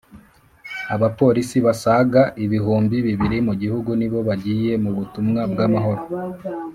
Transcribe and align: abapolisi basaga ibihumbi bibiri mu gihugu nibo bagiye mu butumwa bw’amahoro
abapolisi 0.95 1.57
basaga 1.65 2.21
ibihumbi 2.45 2.97
bibiri 3.07 3.37
mu 3.47 3.53
gihugu 3.61 3.89
nibo 3.99 4.19
bagiye 4.27 4.71
mu 4.83 4.91
butumwa 4.97 5.41
bw’amahoro 5.51 6.01